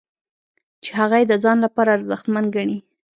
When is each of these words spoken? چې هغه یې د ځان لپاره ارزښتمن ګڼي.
چې 0.83 0.91
هغه 0.99 1.15
یې 1.21 1.25
د 1.31 1.33
ځان 1.43 1.57
لپاره 1.65 1.89
ارزښتمن 1.97 2.45
ګڼي. 2.55 2.77